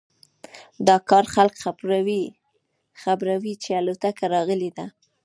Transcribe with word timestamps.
دا 0.87 0.95
کار 1.09 1.25
خلک 1.33 1.55
خبروي 3.03 3.53
چې 3.63 3.69
الوتکه 3.79 4.25
راغلی 4.35 4.71
ده 4.77 4.85